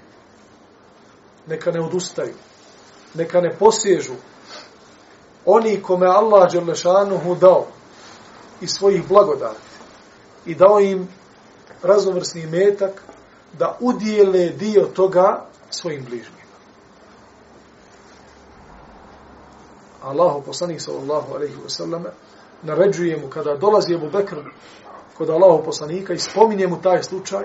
[1.46, 2.34] neka ne odustaju,
[3.14, 4.14] neka ne posježu.
[5.46, 7.66] Oni kome Allah Đelešanuhu dao
[8.60, 9.60] iz svojih blagodati
[10.46, 11.08] i dao im
[11.82, 13.02] raznovrsni metak
[13.58, 16.42] da udijele dio toga svojim bližnjima.
[20.02, 22.10] Allahu poslanik sallallahu alejhi ve selleme
[22.62, 24.36] naređuje mu kada dolazi Abu Bekr
[25.18, 27.44] kod Allahu poslanika i spominje mu taj slučaj,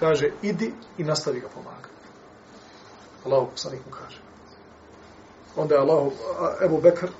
[0.00, 1.94] kaže idi i nastavi ga pomagati.
[3.24, 4.20] Allahu poslanik mu kaže.
[5.56, 6.12] Onda je Allahu,
[6.64, 7.12] Ebu Bekr, eh,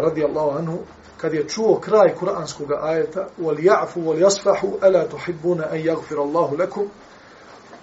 [0.00, 0.78] radi Allahu anhu,
[1.24, 6.56] kad je čuo kraj kuranskog ajeta wal ya'fu wal yasfahu ala tuhibbuna an yaghfira Allahu
[6.56, 6.88] lakum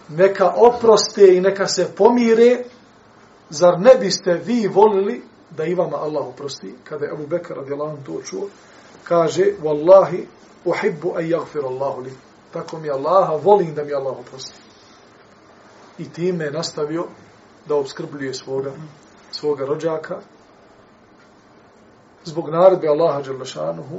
[0.09, 2.63] neka oproste i neka se pomire
[3.49, 5.21] zar ne biste vi volili
[5.57, 8.47] da i vama Allah oprosti kada je Abu Bekr radijallahu anhu to čuo
[9.03, 10.27] kaže wallahi
[10.65, 12.11] uhibbu an yaghfira Allahu li
[12.53, 14.59] tako mi Allaha volim da mi Allah oprosti
[15.97, 17.05] i time je nastavio
[17.67, 18.71] da obskrbljuje svoga
[19.31, 20.19] svoga rođaka
[22.23, 23.97] zbog naredbe Allaha Đalešanuhu,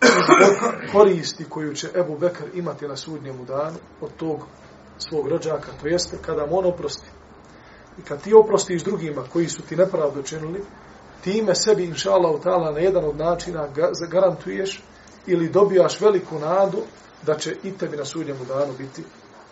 [0.00, 4.38] zbog koristi koju će Ebu Bekr imati na sudnjemu danu od tog
[4.98, 7.08] svog rođaka, to jeste kada mu on oprosti.
[7.98, 10.64] I kad ti oprostiš drugima koji su ti nepravdu činili,
[11.24, 13.68] time sebi, inša Allah, na jedan od načina
[14.10, 14.82] garantuješ
[15.26, 16.78] ili dobijaš veliku nadu
[17.22, 19.04] da će i tebi na sudnjemu danu biti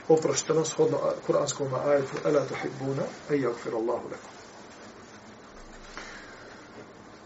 [0.08, 4.30] oprošteno shodno kuranskom ajetu Ela tuhibbuna, ejagfir Allahu lekom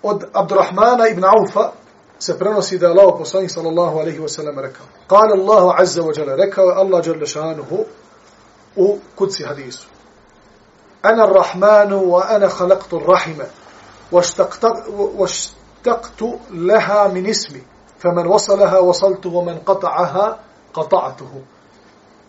[0.03, 1.72] od Abdurrahmana ibn Aufa
[2.18, 4.87] se prenosi da je Allah poslanik sallallahu alaihi wa sallam rekao.
[5.07, 7.85] Kale Allahu azza wa jala, rekao je Allah jalla šanuhu
[8.77, 9.88] u kuci hadisu.
[11.03, 13.44] Ana rahmanu wa ana khalaqtu rahima
[14.92, 17.62] واشتقت لها من اسمي
[17.99, 20.39] فمن وصلها وصلت ومن قطعها
[20.73, 21.33] قطعته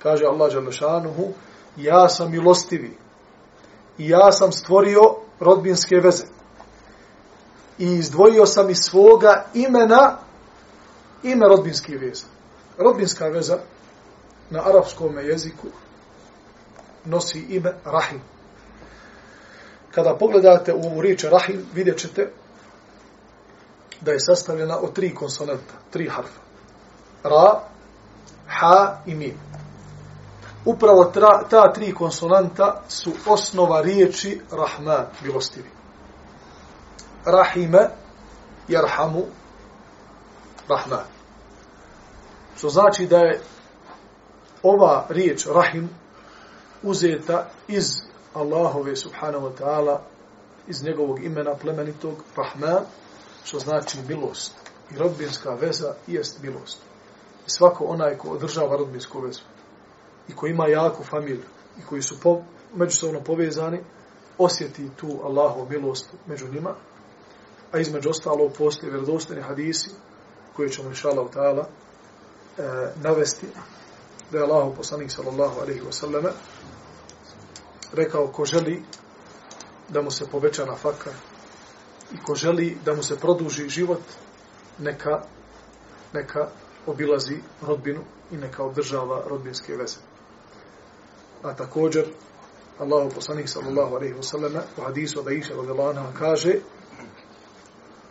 [0.02, 1.32] kaže Allah dželle šanuhu
[1.76, 2.96] ja sam milostivi
[3.98, 6.24] ja sam stvorio rodbinske veze
[7.78, 10.16] i izdvojio sam iz svoga imena
[11.22, 12.26] ime rodbinske veza.
[12.78, 13.58] Rodbinska veza
[14.50, 15.66] na arapskom jeziku
[17.04, 18.20] nosi ime Rahim.
[19.90, 22.30] Kada pogledate u ovu riječ Rahim, vidjet ćete
[24.01, 26.41] da je sastavljena od tri konsonanta, tri harfa.
[27.23, 27.59] Ra,
[28.59, 29.37] Ha i Mim.
[30.65, 35.69] Upravo tra, ta tri konsonanta su osnova riječi Rahman, milostivi
[37.25, 37.89] rahime
[38.67, 39.23] jerhamu
[40.69, 41.05] rahman.
[42.57, 43.41] Što znači da je
[44.63, 45.89] ova riječ rahim
[46.83, 47.85] uzeta iz
[48.33, 49.97] Allahove subhanahu wa ta'ala
[50.67, 52.83] iz njegovog imena plemenitog rahman
[53.43, 54.51] što znači milost.
[54.91, 56.77] I rodbinska veza jest milost.
[57.47, 59.41] I svako onaj ko održava rodbinsku vezu.
[60.27, 61.43] I ko ima jaku familiju.
[61.79, 62.41] I koji su po,
[62.75, 63.79] međusobno povezani
[64.37, 66.75] osjeti tu Allahu milost među njima.
[67.71, 69.89] A između ostalo postoje vjerodostojni hadisi
[70.55, 72.63] koje ćemo inša ta'ala e,
[73.03, 73.47] navesti
[74.31, 76.23] da je Allah poslanik sallallahu alaihi wa sallam
[77.93, 78.83] rekao ko želi
[79.89, 81.13] da mu se poveća na fakar
[82.13, 84.01] i ko želi da mu se produži život
[84.79, 85.21] neka
[86.13, 86.47] neka
[86.87, 89.97] obilazi rodbinu i neka održava rodbinske veze.
[91.43, 92.05] A također
[92.79, 96.55] Allahu poslanik sallallahu alaihi wa sallam u hadisu da iša radijallahu kaže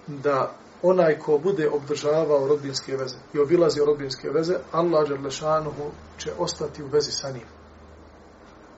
[0.07, 6.83] da onaj ko bude obdržavao rodbinske veze i obilazio rodbinske veze, Allah Đerlešanuhu će ostati
[6.83, 7.47] u vezi sa njim.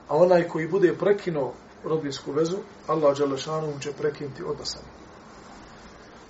[0.07, 1.53] A onaj koji bude prekinuo
[1.83, 2.57] rodbinsku vezu,
[2.87, 5.00] Allah Đerlešanuhu će prekinuti odnos sa njim.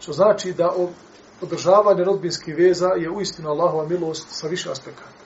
[0.02, 0.74] Što znači da
[1.42, 5.22] održavanje rodbinskih veza je uistinu Allahova milost sa više aspekata.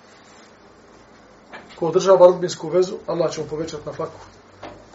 [1.76, 4.20] Ko održava rodbinsku vezu, Allah će mu povećati na faku.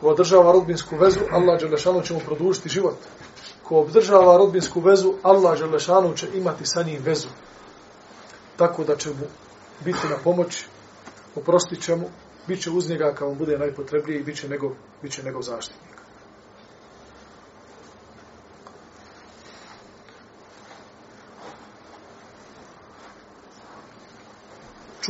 [0.01, 2.97] Ko održava rodbinsku vezu, Allah Đelešanu će mu produžiti život.
[3.63, 7.29] Ko održava rodbinsku vezu, Allah Đelešanu će imati sa njim vezu.
[8.57, 9.27] Tako da će mu
[9.85, 10.65] biti na pomoć,
[11.37, 12.09] oprostit će mu,
[12.47, 14.71] bit će uz njega kao mu bude najpotrebniji i bit će njegov,
[15.03, 16.00] bit će njegov zaštitnik.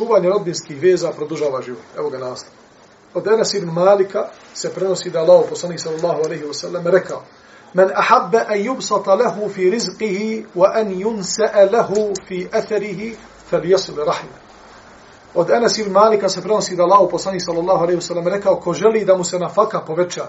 [0.00, 1.82] Čuvanje rodbinskih veza produžava život.
[1.98, 2.52] Evo ga nastav.
[3.14, 7.22] Od Enes ibn Malika se prenosi da Allah poslanik sallallahu alaihi wa sallam rekao
[7.74, 13.16] Men ahabbe en yubsata lehu fi rizqihi wa an yunse'e lehu fi atharihi
[13.50, 14.38] fel jesul rahime.
[15.34, 18.72] Od Enes ibn Malika se prenosi da Allah poslanik sallallahu alaihi wa sallam rekao ko
[18.72, 20.26] želi da mu se nafaka poveća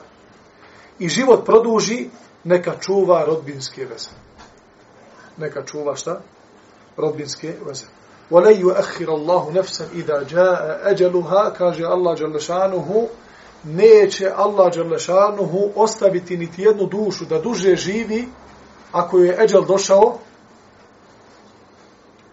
[0.99, 2.09] i život produži
[2.43, 4.09] neka čuva rodbinske veze.
[5.37, 6.19] Neka čuva šta?
[6.97, 7.85] Rodbinske veze.
[8.30, 13.08] وَلَنْ يُؤَخِّرَ اللَّهُ نَفْسًا إِذَا جَاءَ أَجَلُهَا kaže Allah Đalešanuhu
[13.64, 18.28] neće Allah Đalešanuhu ostaviti niti jednu dušu da duže živi
[18.92, 20.18] ako je eđel došao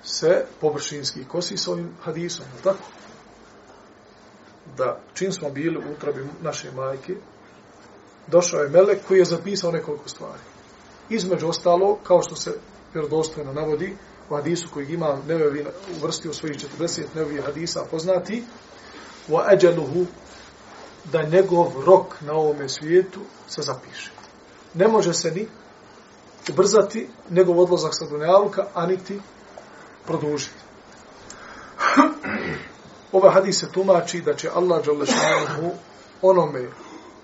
[0.03, 2.83] se površinski kosi s ovim hadisom, tako?
[4.77, 7.15] Da čim smo bili u utrabi naše majke,
[8.27, 10.41] došao je melek koji je zapisao nekoliko stvari.
[11.09, 12.53] Između ostalo, kao što se
[12.93, 13.95] vjerodostojno navodi,
[14.30, 18.44] u hadisu koji ima nevevi uvrstio svojih 40 nevevi hadisa poznati
[19.28, 20.06] wa ajaluhu
[21.12, 24.10] da njegov rok na ovome svijetu se zapiše.
[24.74, 25.48] Ne može se ni
[26.50, 29.20] ubrzati njegov odlazak sa dunjaluka, a niti
[30.06, 30.54] produžiti.
[33.12, 35.70] Ova hadis se tumači da će Allah Đalešanuhu
[36.22, 36.68] onome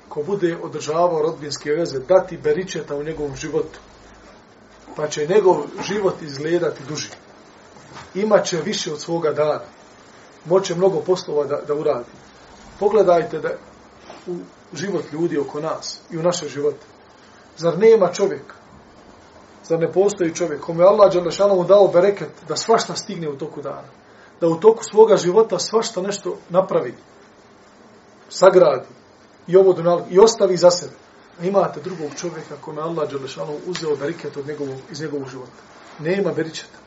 [0.08, 3.78] ko bude održavao rodbinske veze dati beričeta u njegovom životu
[4.96, 5.56] pa će njegov
[5.88, 7.10] život izgledati duži.
[8.14, 9.60] Imaće više od svoga dana.
[10.44, 12.10] Moće mnogo poslova da, da uradi.
[12.80, 13.50] Pogledajte da
[14.26, 14.36] u
[14.72, 16.86] život ljudi oko nas i u naše živote.
[17.56, 18.54] Zar nema čovjek?
[19.64, 23.62] Zar ne postoji čovjek kome je Allah Đalešanovu dao bereket da svašta stigne u toku
[23.62, 23.88] dana?
[24.40, 26.94] Da u toku svoga života svašta nešto napravi,
[28.28, 28.88] sagradi
[29.46, 29.74] i ovo
[30.10, 30.92] i ostavi za sebe
[31.42, 35.62] imate drugog čovjeka kome Allah Đelešanu uzeo beriket od njegovog, iz njegovog života.
[35.98, 36.78] Nema beričeta.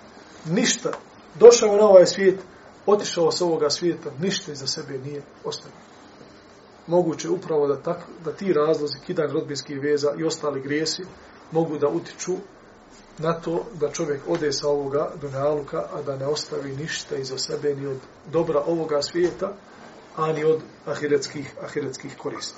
[0.45, 0.91] Ništa.
[1.39, 2.39] Došao na ovaj svijet,
[2.86, 5.77] otišao s ovoga svijeta, ništa iza sebe nije ostavio.
[6.88, 11.03] Moguće upravo da, tak, da ti razlozi, kidanje rodbinskih veza i ostali grijesi,
[11.51, 12.36] mogu da utiču
[13.17, 17.75] na to da čovjek ode sa ovoga dunjaluka, a da ne ostavi ništa iza sebe
[17.75, 17.97] ni od
[18.31, 19.53] dobra ovoga svijeta,
[20.15, 22.57] ani od ahiretskih, ahiretskih koristi.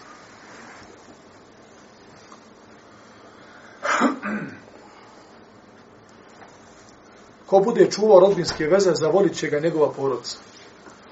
[7.49, 10.37] Ko bude čuvao rodbinske veze, zavolit će ga njegova porodica.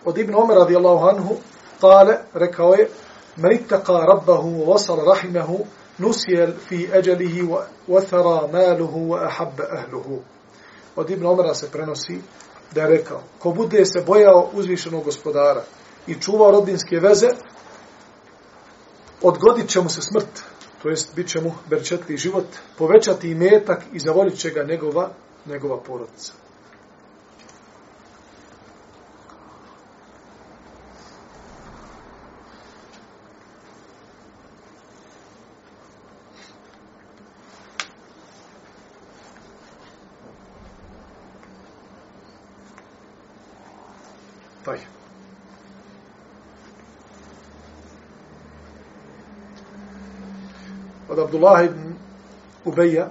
[0.05, 1.35] Od Ibn Omer radijallahu anhu,
[1.81, 2.89] kale, rekao je,
[3.35, 5.57] men ittaka rabbahu wa wasal rahimahu,
[5.97, 7.41] nusijel fi eđelihi
[7.87, 10.19] wa thara maluhu wa ahabba ahluhu.
[10.95, 12.21] Od Ibn Omera se prenosi
[12.71, 15.63] da je rekao, ko bude se bojao uzvišenog gospodara
[16.07, 17.27] i čuvao rodinske veze,
[19.21, 20.43] odgodit će mu se smrt,
[20.83, 22.45] to jest bit će mu berčetli život,
[22.77, 25.09] povećati imetak i zavolit će ga njegova,
[25.47, 26.33] njegova porodica.
[44.65, 44.79] Taj.
[51.09, 51.93] od Abdullah ibn
[52.65, 53.09] Ubeja,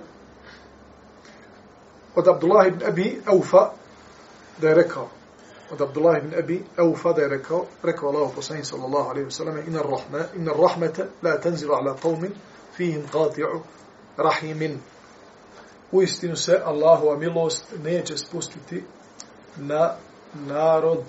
[2.17, 3.73] od Abdullah ibn Abi Eufa,
[4.61, 5.09] da je rekao,
[5.71, 9.59] od Abdullah ibn Abi Eufa da je rekao, rekao Allah poslani sallallahu alaihi ve sallam,
[9.59, 12.33] ina rahme, inna rahmete la tenzilu ala qavmin
[12.77, 13.61] fihim qati'u
[14.17, 14.79] rahimin.
[15.93, 18.85] U istinu se Allahova milost neće spustiti
[19.57, 19.95] na
[20.35, 21.03] narod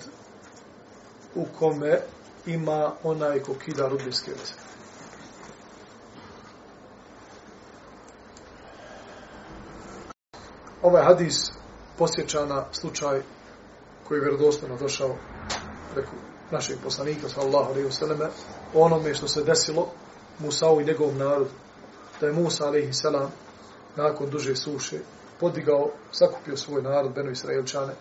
[1.34, 2.00] u kome
[2.46, 4.54] ima onaj ko kida rodbinske veze.
[10.82, 11.52] Ovaj hadis
[11.98, 13.22] posjeća na slučaj
[14.08, 15.14] koji je vjerodostojno došao
[15.94, 16.12] preko
[16.50, 18.28] našeg poslanika sallallahu alejhi ve selleme
[18.74, 19.88] onome što se desilo
[20.38, 21.50] Musau i njegovom narodu
[22.20, 23.30] da je Musa alejhi selam
[23.96, 24.98] nakon duže suše
[25.40, 27.92] podigao, sakupio svoj narod, Beno Israelčane,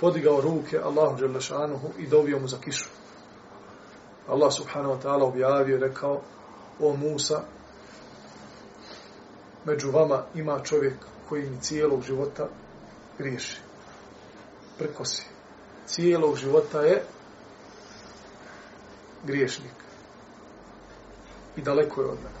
[0.00, 2.88] podigao ruke Allahu Đelešanuhu i dovio mu za kišu.
[4.28, 6.20] Allah subhanahu wa ta'ala objavio i rekao,
[6.80, 7.42] o Musa,
[9.64, 10.94] među vama ima čovjek
[11.32, 12.48] koji mi cijelog života
[13.18, 13.60] griješi.
[14.78, 15.26] Prkosi.
[15.86, 17.04] Cijelog života je
[19.24, 19.72] griješnik.
[21.56, 22.36] I daleko je od mene.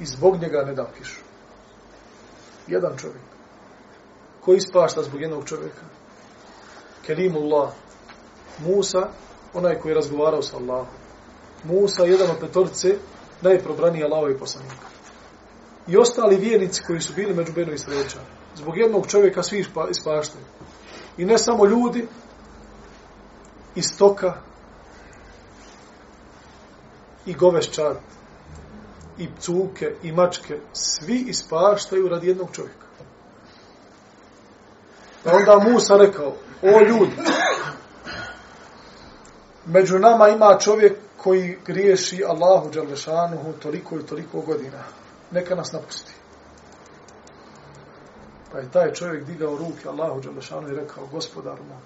[0.00, 1.20] I zbog njega ne dam kišu.
[2.66, 3.22] Jedan čovjek.
[4.40, 5.84] Ko ispašta zbog jednog čovjeka?
[7.06, 7.72] Kelimullah.
[8.58, 9.08] Musa,
[9.52, 10.96] onaj koji je razgovarao sa Allahom.
[11.64, 12.96] Musa, jedan od petorce,
[13.42, 14.93] najprobraniji Allahovi poslanika.
[15.88, 18.18] I ostali vjernici koji su bili među Beno i Sreća.
[18.54, 20.44] Zbog jednog čovjeka svi ispaštaju.
[21.18, 22.08] I ne samo ljudi,
[23.74, 24.34] i stoka,
[27.26, 27.96] i goveščar,
[29.18, 32.86] i pcuke, i mačke, svi ispaštaju radi jednog čovjeka.
[35.24, 37.16] Pa onda Musa rekao, o ljudi,
[39.66, 44.82] među nama ima čovjek koji griješi Allahu Đalešanuhu toliko i toliko godina.
[45.34, 46.12] Neka nas napusti.
[48.52, 51.82] Pa je taj čovjek digao ruke Allahu Đalešanu i rekao, gospodar moj,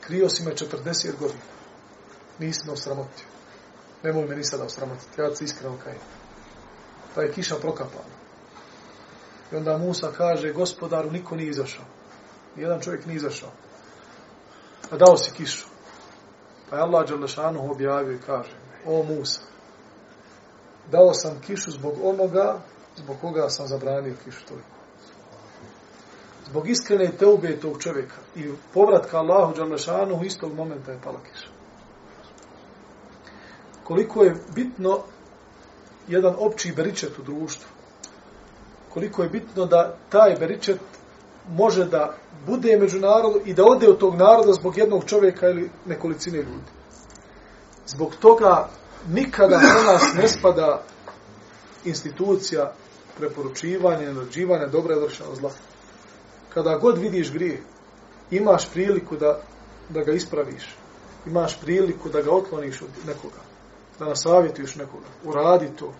[0.00, 1.40] krio si me 40 godina.
[2.38, 3.26] Nisi me osramotio.
[4.02, 5.20] Nemoj me ni sada osramotiti.
[5.20, 5.94] Ja se iskreno kaj.
[7.14, 8.04] Pa je kiša prokapala.
[9.52, 11.84] I onda Musa kaže, gospodaru, niko nije izašao.
[12.56, 13.50] Jedan čovjek nije izašao.
[14.90, 15.66] A dao si kišu.
[16.70, 19.40] Pa je Allah Đalešanu objavio i kaže, o Musa,
[20.90, 22.58] dao sam kišu zbog onoga,
[22.96, 24.68] zbog koga sam zabranio kišu toliko.
[26.46, 31.46] Zbog iskrene teube tog čovjeka i povratka Allahu Đalešanu u istog momenta je pala kiša.
[33.84, 34.98] Koliko je bitno
[36.08, 37.68] jedan opći beričet u društvu.
[38.88, 40.80] Koliko je bitno da taj beričet
[41.48, 42.14] može da
[42.46, 46.70] bude među narodu i da ode od tog naroda zbog jednog čovjeka ili nekolicine ljudi.
[47.86, 48.68] Zbog toga
[49.08, 50.82] nikada na nas ne spada
[51.84, 52.72] institucija
[53.18, 55.50] preporučivanja, nađivanja dobra i vršena zla.
[56.54, 57.62] Kada god vidiš grije,
[58.30, 59.40] imaš priliku da,
[59.88, 60.76] da ga ispraviš.
[61.26, 63.40] Imaš priliku da ga otkloniš od nekoga.
[63.98, 65.06] Da nasavjetuješ nekoga.
[65.24, 65.94] Uradi to.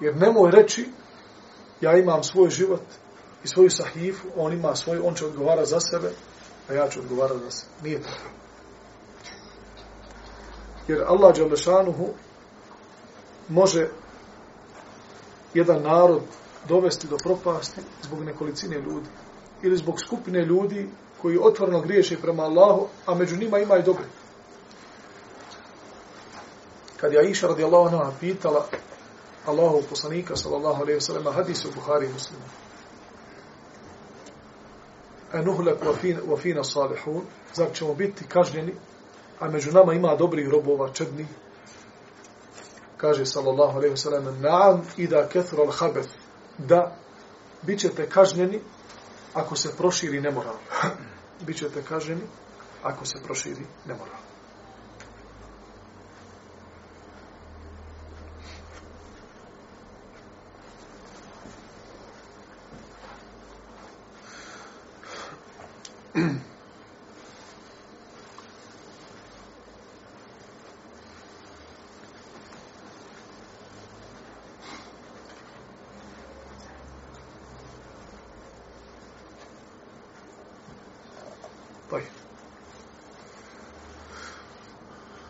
[0.00, 0.88] Jer nemoj reći,
[1.80, 2.82] ja imam svoj život
[3.44, 6.10] i svoju sahifu, on ima svoj, on će odgovara za sebe,
[6.68, 7.72] a ja ću odgovara za sebe.
[7.82, 8.30] Nije tako.
[10.88, 12.08] Jer Allah Đalešanuhu
[13.48, 13.88] može
[15.54, 16.22] jedan narod
[16.68, 19.08] dovesti do propasti zbog nekolicine ljudi.
[19.62, 20.88] Ili zbog skupine ljudi
[21.22, 24.04] koji otvorno griješe prema Allahu, a među njima ima i dobri.
[26.96, 28.66] Kad je Aisha radijallahu anha pitala
[29.46, 32.44] Allahov poslanika sallallahu alejhi ve sellem hadis u Buhari i Muslimu.
[35.32, 37.22] Anuhlak wa fina wa fina salihun,
[37.54, 38.74] zar ćemo biti kažnjeni,
[39.40, 41.26] a među nama ima dobrih robova, čedni.
[42.96, 44.24] Kaže sallallahu alejhi ve sellem:
[44.96, 46.10] i ida kethro al-khabath."
[46.58, 46.96] Da
[47.62, 48.60] bićete kažnjeni
[49.34, 50.56] ako se proširi nemoral.
[51.46, 52.22] bićete kažnjeni
[52.82, 54.27] ako se proširi nemoral.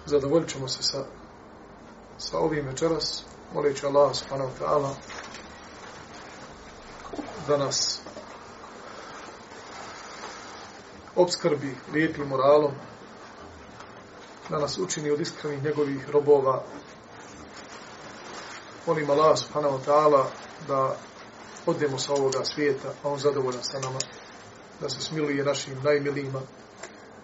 [0.08, 1.04] Zadovoljit ćemo se sa,
[2.18, 4.94] sa ovim večeras, molit Allah subhanahu ta'ala
[7.46, 8.00] da nas
[11.16, 12.72] obskrbi lijepim moralom,
[14.48, 16.62] da nas učini od iskrenih njegovih robova.
[18.86, 20.24] Molim Allah subhanahu wa ta'ala
[20.68, 20.96] da
[21.66, 23.98] odemo sa ovoga svijeta, a on zadovoljan sa nama,
[24.80, 26.40] da se smiluje našim najmilijima,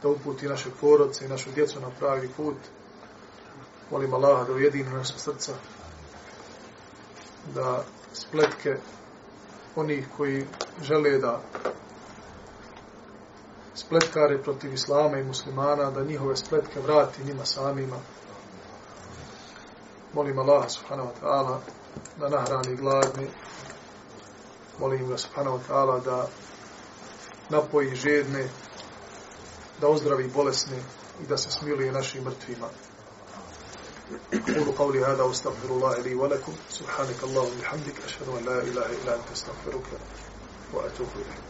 [0.02, 2.56] da uputi naše porodce i našu djecu na pravi put.
[3.90, 5.52] Molim Allaha da ujedini naše srca,
[7.54, 8.76] da spletke
[9.76, 10.46] onih koji
[10.82, 11.40] žele da
[13.74, 17.96] spletkare protiv Islama i muslimana, da njihove spletke vrati njima samima.
[20.12, 21.60] Molim Allaha subhanahu wa ta'ala
[22.20, 23.28] da nahrani gladni.
[24.78, 26.28] Molim ga subhanahu wa ta'ala da
[27.53, 28.47] napoji žedne,
[29.81, 30.77] da ozdravi bolesne
[31.23, 32.69] i da se smiluje našim mrtvima.
[34.33, 39.15] أقول قولي هذا واستغفر الله لي ولكم سبحانك اللهم وبحمدك أشهد أن لا إله إلا
[39.15, 39.85] أنت استغفرك
[40.73, 41.49] wa atubu ilaik.